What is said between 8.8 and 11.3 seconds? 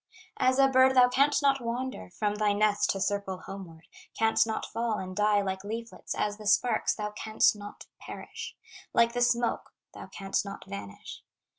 Like the smoke thou canst not vanish.